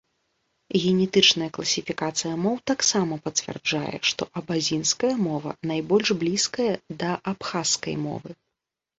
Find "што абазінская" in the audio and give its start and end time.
4.11-5.11